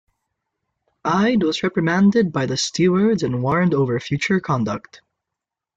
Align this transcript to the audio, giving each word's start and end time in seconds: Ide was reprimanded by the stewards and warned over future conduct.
Ide 1.05 1.43
was 1.43 1.61
reprimanded 1.61 2.31
by 2.31 2.47
the 2.47 2.57
stewards 2.57 3.21
and 3.21 3.43
warned 3.43 3.75
over 3.75 3.99
future 3.99 4.39
conduct. 4.39 5.01